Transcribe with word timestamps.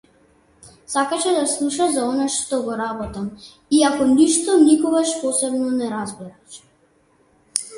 Сакаше 0.93 1.31
да 1.35 1.43
слуша 1.51 1.87
за 1.97 2.01
она 2.13 2.25
што 2.35 2.59
го 2.69 2.77
работам, 2.81 3.27
иако 3.81 4.09
ништо 4.15 4.57
никогаш 4.65 5.15
посебно 5.25 5.71
не 5.83 5.91
разбираше. 5.95 6.61